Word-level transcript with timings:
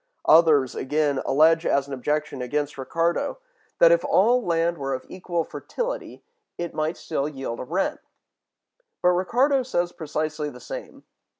Others, 0.25 0.73
again, 0.73 1.21
allege 1.27 1.63
as 1.63 1.85
an 1.87 1.93
objection 1.93 2.41
against 2.41 2.75
Ricardo, 2.75 3.37
that 3.77 3.91
if 3.91 4.03
all 4.03 4.43
land 4.43 4.79
were 4.79 4.95
of 4.95 5.05
equal 5.07 5.43
fertility 5.43 6.23
it 6.57 6.73
might 6.73 6.97
still 6.97 7.29
yield 7.29 7.59
a 7.59 7.63
rent. 7.63 7.99
But 9.03 9.09
Ricardo 9.09 9.61
says 9.61 9.91
precisely 9.91 10.49
the 10.49 10.59
same. 10.59 11.03